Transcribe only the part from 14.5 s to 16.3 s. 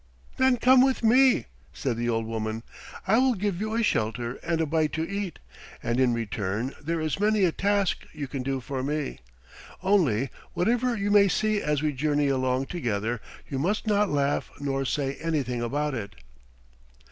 nor say anything about it."